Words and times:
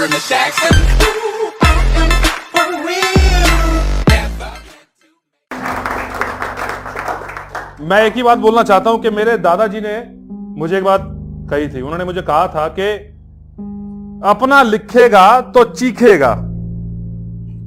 Jackson. 0.00 0.76
मैं 7.80 8.02
एक 8.02 8.14
ही 8.14 8.22
बात 8.22 8.38
बोलना 8.38 8.62
चाहता 8.62 8.90
हूँ 8.90 9.00
कि 9.02 9.10
मेरे 9.10 9.36
दादाजी 9.38 9.80
ने 9.80 9.96
मुझे 10.60 10.78
एक 10.78 10.84
बात 10.84 11.00
कही 11.50 11.68
थी। 11.68 11.80
उन्होंने 11.80 12.04
मुझे 12.04 12.22
कहा 12.22 12.46
था 12.48 12.68
कि 12.68 12.92
अपना 14.28 14.62
लिखेगा 14.62 15.40
तो 15.40 15.64
चीखेगा। 15.64 16.32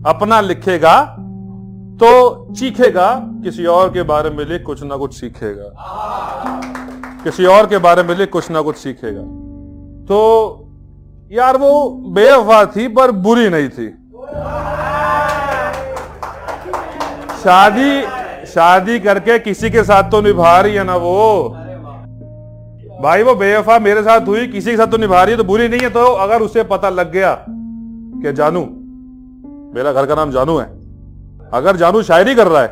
अपना 0.10 0.42
लिखेगा 0.42 1.18
तो 2.00 2.54
चीखेगा, 2.54 3.14
किसी 3.44 3.66
और 3.66 3.90
के 3.90 4.04
बारे 4.04 4.30
में 4.30 4.46
लिख 4.46 4.64
कुछ 4.64 4.84
ना 4.84 4.98
कुछ 4.98 5.14
सीखेगा। 5.14 5.70
किसी 7.24 7.46
और 7.46 7.68
के 7.68 7.78
बारे 7.78 8.04
में 8.04 8.16
लिख 8.16 8.30
कुछ 8.30 8.52
ना 8.52 8.62
कुछ 8.62 8.78
सीखेगा। 8.78 9.22
तो 10.06 10.62
यार 11.34 11.58
वो 11.58 11.90
बेवफा 12.14 12.66
थी, 12.66 12.88
पर 12.88 13.12
बुरी 13.12 13.50
नहीं 13.50 13.70
थी। 13.70 13.88
शादी 17.44 18.02
शादी 18.46 19.00
करके 19.00 19.38
किसी 19.40 19.70
के 19.70 19.84
साथ 19.84 20.12
तो 20.12 20.22
निभा 20.22 20.60
रही 20.62 20.76
है 20.76 20.84
ना 20.84 20.96
वो। 20.96 21.50
भाई, 23.02 23.24
वो 23.24 23.36
बेवफा 23.36 23.80
मेरे 23.80 24.04
साथ 24.04 24.27
हुई, 24.27 24.48
किसी 24.48 24.72
के 24.72 24.77
साथ 24.77 24.88
तो 24.88 24.98
निभा 24.98 25.24
रही 25.24 25.32
है 25.32 25.38
तो 25.38 25.44
बुरी 25.44 25.68
नहीं 25.68 25.82
है 25.82 25.90
तो 25.90 26.05
अगर 26.05 26.41
उसे 26.41 26.64
पता 26.64 26.90
लग 26.91 27.12
गया 27.12 27.36
कि 27.48 28.34
जानू, 28.34 28.62
मेरा 29.76 29.94
घर 29.94 30.05
का 30.05 30.16
नाम 30.16 30.32
जानू 30.32 30.58
है, 30.58 30.66
अगर 31.54 31.76
जानू 31.76 32.02
शायरी 32.04 32.36
कर 32.36 32.48
रहा 32.48 32.62
है 32.62 32.68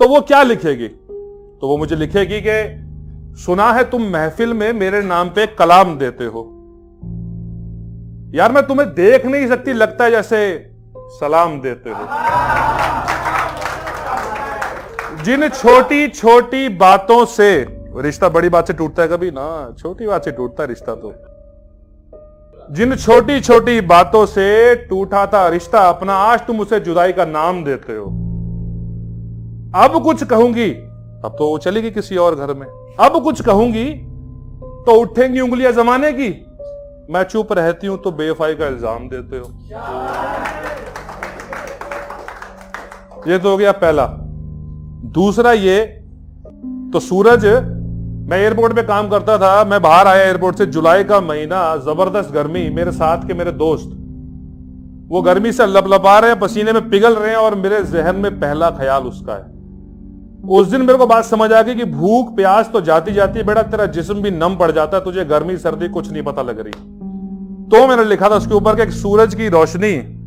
तो 0.00 0.08
वो 0.08 0.20
क्या 0.20 0.42
लिखेगी? 0.42 0.88
तो 0.88 1.68
वो 1.68 1.76
मुझे 1.76 1.96
लिखेगी 1.96 2.40
कि, 2.40 3.36
सुना 3.36 3.72
है 3.72 3.90
तुम 3.90 4.02
महफिल 4.12 4.52
में 4.54 4.72
मेरे 4.74 5.02
नाम 5.02 5.28
पे 5.28 5.46
कलाम 5.58 5.98
देते 5.98 6.24
हो। 6.24 6.50
यार 8.32 8.52
मैं 8.52 8.66
तुम्हें 8.66 8.88
देख 8.94 9.24
नहीं 9.26 9.46
सकती, 9.48 9.72
लगता 9.72 10.04
है 10.04 10.10
जैसे 10.10 10.36
सलाम 11.14 11.60
देते 11.60 11.90
हो। 11.90 12.04
जिन 15.24 15.48
छोटी 15.48 16.08
छोटी 16.08 16.68
बातों 16.68 17.24
से, 17.26 17.66
रिश्ता 17.96 18.28
बड़ी 18.28 18.48
बात 18.48 18.66
से 18.66 18.72
टूटता 18.72 19.02
है 19.02 19.08
कभी 19.08 19.30
ना, 19.30 19.74
छोटी 19.78 20.06
बात 20.06 20.24
से 20.24 20.30
टूटता 20.30 20.64
रिश्ता 20.64 20.94
तो। 20.94 21.12
जिन 22.70 22.94
छोटी 22.96 23.40
छोटी 23.40 23.80
बातों 23.80 24.24
से 24.26 24.74
टूटा 24.86 25.26
था 25.26 25.46
रिश्ता, 25.48 25.78
अपना 25.88 26.14
आज 26.14 26.46
तुम 26.46 26.60
उसे 26.60 26.80
जुदाई 26.80 27.12
का 27.12 27.24
नाम 27.24 27.64
देते 27.64 27.92
हो। 27.92 28.06
अब 29.76 30.02
कुछ 30.04 30.24
कहूँगी, 30.24 30.70
अब 30.70 31.34
तो 31.38 31.48
वो 31.48 31.58
चलेगी 31.58 31.90
किसी 31.90 32.16
और 32.16 32.34
घर 32.36 32.54
में, 32.54 32.66
अब 33.00 33.22
कुछ 33.24 33.42
कहूँगी 33.42 33.84
तो 34.86 34.92
उठेंगी 35.00 35.40
उंगलियाँ 35.40 35.72
जमाने 35.72 36.12
की 36.12 36.30
मैं 37.10 37.22
चुप 37.24 37.52
रहती 37.52 37.86
हूँ 37.86 37.96
तो 38.02 38.10
बेफाई 38.12 38.54
का 38.54 38.66
इल्ज़ाम 38.66 39.08
देते 39.08 39.38
हो। 39.38 39.46
ये 43.26 43.38
तो 43.38 43.50
हो 43.50 43.56
गया 43.56 43.72
पहला। 43.74 44.06
दूसरा 45.14 45.52
ये 45.52 45.78
तो 46.92 47.00
सूरज, 47.00 47.44
मैं 48.28 48.38
एयरपोर्ट 48.38 48.74
पे 48.74 48.82
काम 48.82 49.08
करता 49.08 49.36
था, 49.38 49.64
मैं 49.64 49.80
बाहर 49.82 50.06
आया 50.06 50.24
एयरपोर्ट 50.24 50.58
से, 50.58 50.66
जुलाई 50.68 51.04
का 51.04 51.20
महीना, 51.20 51.76
ज़बरदस्त 51.78 52.30
गर्मी, 52.32 52.68
मेरे 52.70 52.92
साथ 52.92 53.26
के 53.26 53.34
मेरे 53.34 53.52
दोस्त। 53.54 53.88
वो 55.10 55.22
गर्मी 55.22 55.52
से 55.52 55.66
लपलपा 55.66 56.18
रहे 56.18 56.30
हैं, 56.30 56.38
पसीने 56.40 56.72
में 56.72 56.88
पिघल 56.90 57.14
रहे 57.14 57.30
हैं 57.30 57.36
और 57.38 57.54
मेरे 57.54 57.82
जहन 57.84 58.16
में 58.16 58.38
पहला 58.40 58.70
ख्याल 58.70 59.02
उसका 59.04 59.32
है। 59.32 59.61
उस 60.48 60.66
दिन 60.66 60.80
मेरे 60.80 60.98
को 60.98 61.06
बात 61.06 61.24
समझ 61.24 61.52
आ 61.52 61.62
गई 61.62 61.74
कि 61.74 61.84
भूख, 61.84 62.36
प्यास 62.36 62.70
तो 62.72 62.80
जाती 62.80 63.12
जाती 63.12 63.38
है, 63.38 63.46
बेटा, 63.46 63.62
तेरा 63.62 63.86
जिस्म 63.86 64.14
भी 64.14 64.30
नम 64.30 64.56
पड़ 64.56 64.70
जाता 64.70 64.96
है, 64.96 65.04
तुझे 65.04 65.24
गर्मी, 65.24 65.56
सर्दी 65.56 65.88
कुछ 65.88 66.12
नहीं 66.12 66.22
पता 66.22 66.42
लग 66.42 66.58
रही। 66.58 66.72
तो 67.68 67.86
मैंने 67.86 68.04
लिखा 68.04 68.28
था 68.28 68.34
उसके 68.34 68.54
ऊपर 68.54 68.90
सूरज 68.90 69.34
की 69.34 69.48
रोशनी, 69.48 70.18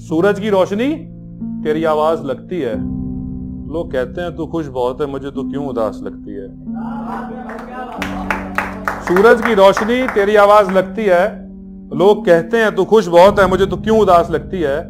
सूरज 0.00 0.40
की 0.40 0.50
रोशनी 0.50 0.94
तेरी 1.64 1.84
आवाज़ 1.84 2.22
लगती 2.22 2.60
है। 2.60 2.74
लोग 3.72 3.92
कहते 3.92 4.20
हैं, 4.20 4.36
तू 4.36 4.46
खुश 4.46 4.66
बहुत 4.66 5.00
है, 5.00 5.06
मुझे 5.06 5.30
तो 5.30 5.50
क्यों 5.50 5.66
उदास 5.66 6.00
लगती 6.02 6.30
है? 6.30 6.48
सूरज 9.04 9.42
की 9.42 9.54
रोशनी 9.54 10.08
तेरी 10.08 10.36
आवाज़ 10.36 10.70
लगती 10.70 11.04
है। 11.04 11.48
लोग 11.98 12.26
कहते 12.26 12.56
हैं, 12.56 12.74
तू 12.74 12.84
खुश 12.84 13.06
बहुत 13.06 13.40
है, 13.40 13.48
मुझे 13.48 13.66
तो 13.66 13.76
क्यों 13.76 13.98
उदास 13.98 14.30
लगती 14.30 14.60
है? 14.60 14.84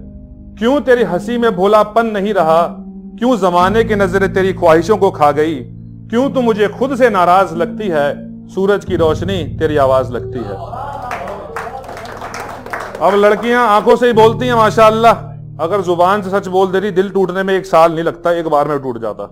क्यों 0.59 0.81
तेरी 0.81 1.03
हँसी 1.03 1.39
में 1.39 1.57
भोलापन 1.57 2.07
नहीं 2.07 2.35
रहा? 2.35 2.83
क्यों 3.19 3.37
जमाने 3.39 3.83
की 3.85 3.95
नज़रें 3.95 4.33
तेरी 4.35 4.53
ख्वाहिशों 4.53 4.97
को 4.97 5.11
खा 5.11 5.31
गई? 5.33 5.55
क्यों 6.11 6.29
तू 6.31 6.41
मुझे 6.41 6.67
खुद 6.69 6.95
से 6.97 7.09
नाराज़ 7.11 7.55
लगती 7.55 7.89
है? 7.89 8.09
सूरज 8.49 8.85
की 8.85 8.97
रोशनी 8.97 9.37
तेरी 9.59 9.77
आवाज़ 9.77 10.13
लगती 10.13 10.39
है। 10.39 10.57
अब 13.01 13.15
लड़कियाँ 13.15 13.67
आँखों 13.69 13.97
से 13.97 14.07
ही 14.07 14.13
बोलती 14.13 14.47
हैं 14.47 14.55
माशाअल्लाह 14.55 15.65
अगर 15.65 15.83
ज़ुबान 15.83 16.23
से 16.23 16.31
सच 16.31 16.49
बोल 16.49 16.71
दे 16.73 16.81
रही 16.81 16.91
दिल 16.91 17.11
टूटने 17.11 17.43
में 17.43 17.55
एक 17.55 17.67
साल 17.67 17.93
नहीं 17.93 18.05
लगता, 18.05 18.33
एक 18.33 18.49
बार 18.49 18.69
में 18.69 18.79
टूट 18.79 18.99
जाता। 18.99 19.25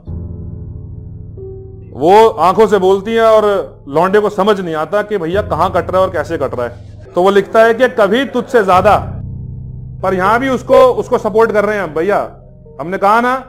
वो 2.01 2.28
आँखों 2.43 2.66
से 2.66 2.78
बोलती 2.78 3.15
है 3.15 3.27
और 3.27 3.84
लौंडे 3.89 4.21
को 4.21 4.31
समझ 4.31 4.61
नहीं 4.61 4.75
आता 4.77 5.03
कि 5.03 5.19
भैया 5.19 5.43
कहाँ 5.45 5.71
कट 5.72 5.91
रहा 5.91 6.01
है 6.01 6.06
और 6.06 6.12
कैसे 6.12 6.39
कट 6.39 6.55
रहा 6.55 6.66
है। 6.66 7.12
तो 7.15 7.22
वो 7.22 7.31
लिखता 7.31 7.65
है 7.65 7.75
कि 7.75 7.89
कभी 7.99 8.25
तुझसे 8.27 8.62
ज़्यादा, 8.65 8.97
पर 10.03 10.15
यहाँ 10.15 10.39
भी 10.41 10.49
उसको 10.51 10.87
उसको 10.95 11.19
सपोर्ट 11.21 11.53
कर 11.53 11.65
रहे 11.65 11.77
हैं। 11.77 11.95
भैया, 11.95 12.28
हमने 12.81 12.99
कहा 12.99 13.21
ना 13.21 13.43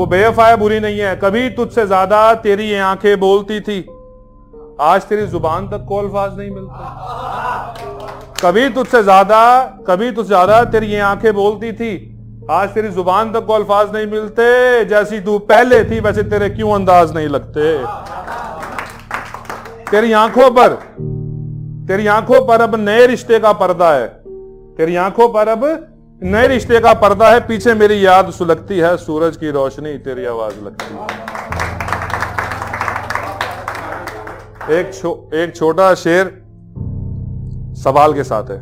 वो 0.00 0.04
बेवफा 0.06 0.46
है 0.46 0.56
बुरी 0.56 0.78
नहीं 0.80 0.98
है। 0.98 1.14
कभी 1.16 1.48
तुझसे 1.50 1.84
ज़्यादा 1.86 2.18
तेरी 2.34 2.64
ये 2.64 2.78
आँखें 2.80 3.20
बोलती 3.20 3.60
थी। 3.60 3.80
आज 4.80 5.02
तेरी 5.02 5.26
ज़ुबान 5.26 5.66
तक 5.68 5.84
को 5.88 5.96
अल्फाज 5.96 6.38
नहीं 6.38 6.50
मिलते। 6.50 6.84
कभी 8.40 8.68
तुझसे 8.68 9.02
ज़्यादा, 9.02 9.40
कभी 9.88 10.10
तुझसे 10.10 10.28
ज़्यादा 10.28 10.62
तेरी 10.66 10.86
ये 10.86 11.00
आँखें 11.00 11.32
बोलती 11.34 11.72
थी। 11.72 11.90
आज 12.50 12.68
तेरी 12.68 12.88
ज़ुबान 12.88 13.32
तक 13.32 13.46
को 13.46 13.52
अल्फाज 13.52 13.92
नहीं 13.94 14.06
मिलते। 14.06 14.84
जैसी 14.84 15.20
तू 15.20 15.38
पहले 15.44 15.82
थी, 15.84 16.00
वैसे 16.00 16.22
तेरे 16.22 16.48
क्यों 16.50 16.72
अंदाज 16.74 17.14
नहीं 17.14 17.28
लगते? 17.28 17.76
तेरी 19.90 20.12
आँखों 20.14 20.50
पर, 20.50 20.78
तेरी 21.88 22.06
आँखों 22.06 22.40
पर 22.46 22.60
अब 22.60 22.74
नए 22.78 23.06
रिश्ते 23.06 23.38
का 23.38 23.52
पर्दा 23.52 23.92
है। 23.92 24.08
तेरी 24.76 24.96
आँखों 24.96 25.28
पर 25.28 25.48
अब 25.48 25.64
नए 26.22 26.46
रिश्ते 26.48 26.78
का 26.80 26.92
पर्दा 26.94 27.28
है 27.28 27.40
पीछे 27.40 27.74
मेरी 27.74 27.94
याद 28.06 28.30
सुलगती 28.30 28.78
है 28.78 28.96
सूरज 28.96 29.36
की 29.36 29.50
रोशनी 29.50 29.92
तेरी 29.98 30.24
आवाज़ 30.24 30.54
लगती 30.60 30.94
है। 30.94 31.00
एक 34.78 34.92
छो, 34.94 35.30
एक 35.34 35.54
छोटा 35.56 35.94
शेर 35.94 36.26
सवाल 37.76 38.14
के 38.14 38.24
साथ 38.24 38.50
है। 38.50 38.58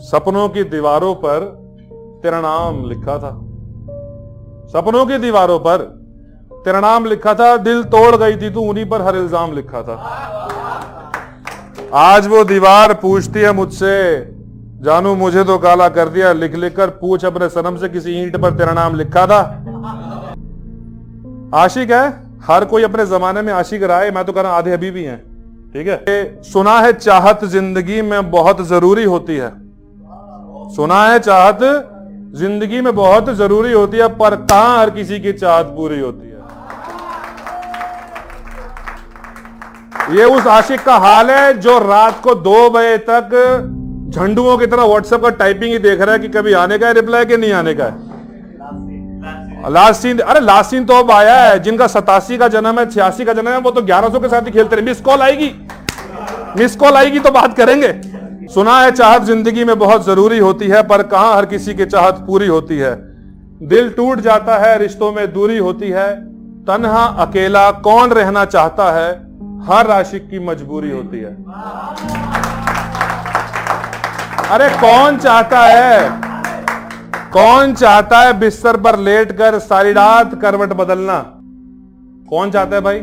सपनों 0.00 0.48
की 0.48 0.64
दीवारों 0.66 1.14
पर 1.14 1.46
तेरा 2.22 2.40
नाम 2.40 2.84
लिखा 2.88 3.16
था। 3.18 3.32
सपनों 4.68 5.06
की 5.06 5.18
दीवारों 5.18 5.58
पर 5.58 5.78
तेरा 6.64 6.80
नाम 6.80 7.04
लिखा 7.06 7.34
था 7.34 7.56
दिल 7.56 7.82
तोड़ 7.88 8.16
गई 8.16 8.36
थी 8.36 8.50
तू 8.50 8.60
उन्हीं 8.60 8.88
पर 8.90 9.02
हर 9.02 9.16
इल्ज़ाम 9.16 9.52
लिखा 9.52 9.82
था। 9.82 9.96
आज 11.94 12.26
वो 12.26 12.44
दीवार 12.44 12.94
पूछती 12.94 13.40
है 13.40 13.52
मुझसे 13.52 13.96
जानू, 14.76 15.14
मुझे 15.14 15.42
तो 15.44 15.56
काला 15.58 15.88
कर 15.88 16.08
दिया, 16.08 16.32
लिख 16.34 16.54
लिख 16.54 16.74
कर 16.76 16.90
पूछ 16.96 17.24
अपने 17.24 17.48
सनम 17.48 17.76
से 17.76 17.88
किसी 17.88 18.12
ईंट 18.14 18.36
पर 18.36 18.54
तेरा 18.56 18.72
नाम 18.72 18.94
लिखा 18.94 19.26
था। 19.26 19.38
आशिक 21.54 21.90
है? 21.90 22.04
हर 22.46 22.64
कोई 22.64 22.82
अपने 22.82 23.06
जमाने 23.06 23.42
में 23.42 23.52
आशिक 23.52 23.82
रहा 23.82 23.98
है 23.98 24.10
मैं 24.14 24.24
तो 24.24 24.32
कह 24.32 24.40
रहा 24.40 24.52
आधे 24.54 24.72
अभी 24.72 24.90
भी 24.90 25.04
हैं, 25.04 25.18
ठीक 25.72 25.86
है? 25.88 26.42
सुना 26.44 26.78
है 26.80 26.92
चाहत 26.94 27.44
ज़िंदगी 27.46 28.02
में 28.02 28.30
बहुत 28.30 28.60
ज़रूरी 28.66 29.04
होती 29.04 29.36
है। 29.36 29.50
सुना 30.76 31.02
है 31.04 31.18
चाहत 31.20 31.58
ज़िंदगी 32.36 32.80
में 32.80 32.94
बहुत 32.94 33.30
ज़रूरी 33.34 33.72
होती 33.72 33.98
है, 33.98 34.08
पर 34.08 34.36
कहा 34.42 34.78
हर 34.78 34.90
किसी 34.90 35.20
की 35.20 35.32
चाहत 35.34 35.66
पूरी 35.76 36.00
होती 36.00 36.28
है? 36.28 36.34
ये 40.10 40.24
उस 40.26 40.46
आशिक 40.48 40.84
का 40.84 40.96
हाल 40.98 41.30
है 41.30 41.52
जो 41.60 41.78
रात 41.80 42.20
को 42.24 42.34
दो 42.42 42.68
बजे 42.70 42.96
तक 43.08 43.30
झंडुओं 44.06 44.56
की 44.58 44.66
तरह 44.66 44.84
व्हाट्सएप 44.84 45.22
का 45.22 45.30
टाइपिंग 45.38 45.72
ही 45.72 45.78
देख 45.80 46.00
रहा 46.00 46.12
है 46.12 46.18
कि 46.18 46.28
कभी 46.28 46.52
आने 46.54 46.78
का 46.78 46.86
है 46.86 46.92
रिप्लाई 46.94 47.24
कि 47.24 47.36
नहीं 47.36 47.52
आने 47.52 47.74
का 47.74 47.84
है। 47.84 49.72
लास्ट 49.72 50.00
सीन 50.00 50.18
अरे 50.20 50.40
लास्ट 50.40 50.70
सीन 50.70 50.84
तो 50.84 50.94
अब 50.94 51.10
आया 51.10 51.34
है, 51.36 51.58
जिनका 51.58 51.86
सतासी 51.86 52.38
का 52.38 52.48
जन्म 52.48 52.78
है, 52.78 52.84
छियासी 52.90 53.24
का 53.24 53.32
जन्म 53.32 53.48
है, 53.48 53.58
वो 53.60 53.70
तो 53.70 53.82
ग्यारह 53.82 54.08
सौ 54.08 54.20
के 54.20 54.28
साथ 54.28 54.46
ही 54.46 54.50
खेलते 54.50 54.76
रहे। 54.76 54.84
मिस 54.84 55.00
कॉल 55.00 55.22
आएगी। 55.22 55.50
मिस 56.58 56.76
कॉल 56.76 56.92
आएगी 56.92 57.18
तो 57.18 57.30
बात 57.30 57.56
करेंगे। 57.56 57.92
सुना 58.54 58.78
है 58.80 58.90
चाहत 58.90 59.22
ज़िंदगी 59.22 59.64
में 59.64 59.78
बहुत 59.78 60.04
ज़रूरी 60.06 60.38
होती 60.38 60.68
है, 60.68 60.82
पर 60.82 61.02
कहा 61.04 61.34
हर 61.34 61.46
किसी 61.46 61.74
की 61.74 61.84
चाहत 61.86 62.24
पूरी 62.26 62.46
होती 62.46 62.78
है? 62.78 62.94
दिल 63.64 63.88
टूट 63.90 64.20
जाता 64.20 64.58
है, 64.58 64.78
रिश्तों 64.78 65.12
में 65.12 65.32
दूरी 65.32 65.58
होती 65.58 65.90
है। 65.90 66.08
तनहा 66.66 67.04
अकेला 67.22 67.70
कौन 67.82 68.10
रहना 68.10 68.44
चाहता 68.46 68.90
है? 68.92 69.10
हर 69.66 69.90
आशिक 69.90 70.28
की 70.30 70.38
मजबूरी 70.38 70.90
होती 70.90 71.18
है। 71.18 71.36
अरे 74.50 74.68
कौन 74.68 75.16
चाहता 75.18 75.60
है? 75.60 76.20
कौन 77.32 77.74
चाहता 77.74 78.18
है 78.20 78.32
बिस्तर 78.38 78.76
पर 78.76 78.98
लेटकर 78.98 79.58
सारी 79.58 79.92
रात 79.92 80.34
करवट 80.42 80.72
बदलना? 80.72 81.18
कौन 82.28 82.50
चाहता 82.50 82.76
है 82.76 82.82
भाई? 82.82 83.00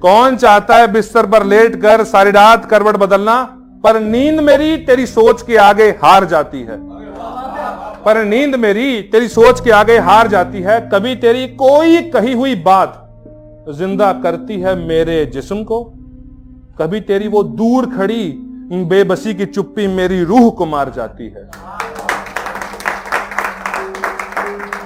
कौन 0.00 0.36
चाहता 0.36 0.76
है 0.76 0.92
बिस्तर 0.92 1.26
पर 1.26 1.44
लेटकर 1.44 2.04
सारी 2.04 2.30
रात 2.30 2.64
करवट 2.64 2.96
बदलना? 2.96 3.42
पर 3.84 4.00
नींद 4.00 4.40
मेरी 4.40 4.76
तेरी 4.76 5.06
सोच 5.06 5.42
के 5.42 5.56
आगे 5.56 5.88
हार 5.88 6.24
जाती 6.24 6.60
है। 6.60 6.76
पर 8.04 8.24
नींद 8.24 8.54
मेरी 8.54 9.02
तेरी 9.02 9.28
सोच 9.28 9.60
के 9.60 9.70
आगे 9.70 9.98
हार 9.98 10.28
जाती 10.28 10.62
है। 10.62 10.90
कभी 10.92 11.14
तेरी 11.14 11.46
कोई 11.46 12.02
कही 12.10 12.32
हुई 12.32 12.54
बात 12.54 12.94
ज़िंदा 13.68 14.12
करती 14.12 14.60
है 14.60 14.88
मेरे 14.88 15.26
जिस्म 15.26 15.64
को। 15.64 15.84
कभी 16.78 17.00
तेरी 17.00 17.28
वो 17.28 17.42
दूर 17.42 17.86
खड़ी 17.86 18.46
बेबसी 18.72 19.34
की 19.34 19.46
चुप्पी 19.46 19.86
मेरी 19.86 20.24
रूह 20.24 20.50
को 20.50 20.66
मार 20.66 20.90
जाती 20.90 21.28
है। 21.28 21.50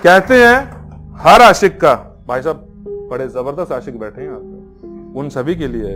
कहते 0.03 0.45
हैं, 0.45 0.57
हर 1.21 1.43
आशिक 1.43 1.81
का, 1.81 1.95
भाई 2.29 2.43
साहब, 2.43 2.57
बड़े 3.11 3.29
ज़बरदस्त 3.29 3.73
आशिक 3.73 3.99
बैठे 3.99 4.23
हैं 4.23 4.31
आप 4.31 5.17
उन 5.17 5.29
सभी 5.29 5.55
के 5.55 5.69
लिए। 5.69 5.95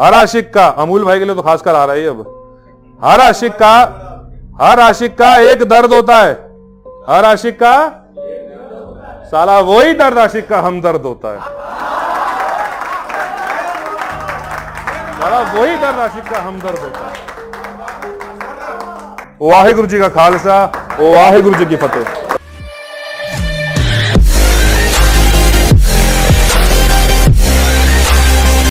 हर 0.00 0.14
आशिक 0.14 0.54
का, 0.54 0.66
अमूल 0.66 1.04
भाई 1.04 1.18
के 1.18 1.24
लिए 1.24 1.34
तो 1.34 1.42
खासकर 1.42 1.74
आ 1.74 1.84
रहा 1.84 1.96
है 1.96 2.06
अब। 2.06 2.24
हर 3.04 3.20
आशिक 3.20 3.52
का, 3.52 3.76
हर 4.60 4.80
आशिक 4.80 5.18
का 5.18 5.36
एक 5.36 5.62
दर्द 5.62 5.92
होता 5.92 6.16
है। 6.16 6.32
हर 7.08 7.24
आशिक 7.24 7.58
का, 7.62 8.02
साला 9.26 9.58
वही 9.58 9.92
दर्द 9.94 10.18
आशिक 10.18 10.48
का 10.48 10.60
हम 10.60 10.80
दर्द 10.80 11.02
होता 11.02 11.28
है। 11.28 11.66
साला 15.18 15.40
वही 15.52 15.76
दर 15.76 15.94
राशिद 15.94 16.28
का 16.28 16.40
हमदर्द 16.40 16.78
होता 16.78 17.04
है। 17.06 17.14
वाहिगुरु 19.42 19.86
जी 19.86 19.98
का 19.98 20.08
खालसा, 20.10 20.56
वाहिगुरु 21.00 21.58
जी 21.58 21.66
की 21.66 21.76
फतेह। 21.76 22.25